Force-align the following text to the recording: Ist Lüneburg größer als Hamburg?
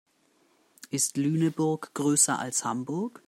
Ist 0.89 1.15
Lüneburg 1.15 1.93
größer 1.93 2.39
als 2.39 2.65
Hamburg? 2.65 3.19